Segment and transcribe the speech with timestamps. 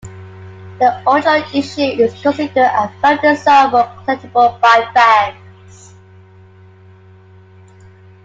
[0.79, 5.93] The original issue is considered a very desirable collectible by fans.